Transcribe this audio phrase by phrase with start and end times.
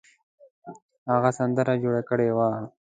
[1.11, 2.49] هغه سندره جوړه کړې وه.